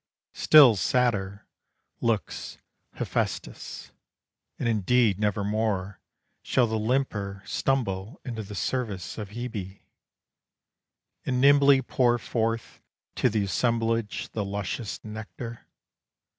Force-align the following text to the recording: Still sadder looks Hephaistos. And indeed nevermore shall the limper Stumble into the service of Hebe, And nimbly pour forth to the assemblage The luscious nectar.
Still 0.33 0.75
sadder 0.75 1.45
looks 1.99 2.57
Hephaistos. 2.95 3.91
And 4.57 4.67
indeed 4.67 5.19
nevermore 5.19 5.99
shall 6.41 6.65
the 6.65 6.79
limper 6.79 7.43
Stumble 7.45 8.19
into 8.25 8.41
the 8.41 8.55
service 8.55 9.19
of 9.19 9.29
Hebe, 9.29 9.81
And 11.23 11.39
nimbly 11.39 11.83
pour 11.83 12.17
forth 12.17 12.81
to 13.13 13.29
the 13.29 13.43
assemblage 13.43 14.29
The 14.31 14.43
luscious 14.43 15.05
nectar. 15.05 15.67